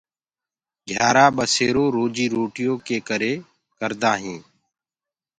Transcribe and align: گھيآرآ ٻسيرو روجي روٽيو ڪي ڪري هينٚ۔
گھيآرآ 0.87 1.25
ٻسيرو 1.35 1.83
روجي 1.95 2.25
روٽيو 2.35 2.71
ڪي 2.87 2.97
ڪري 3.07 3.33
هينٚ۔ 4.21 4.43